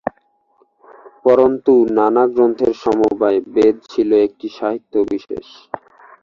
পরন্তু 1.25 1.73
নানা 1.97 2.23
গ্রন্থের 2.27 2.73
সমবায়ে 2.81 3.39
বেদ 3.47 3.75
ছিল 3.89 4.09
একটি 4.27 4.47
সাহিত্য-বিশেষ। 4.57 5.47